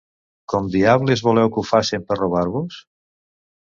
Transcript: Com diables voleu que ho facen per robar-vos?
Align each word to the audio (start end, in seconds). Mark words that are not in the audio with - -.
Com 0.53 0.69
diables 0.75 1.23
voleu 1.29 1.51
que 1.57 1.63
ho 1.63 1.67
facen 1.73 2.07
per 2.09 2.21
robar-vos? 2.21 2.81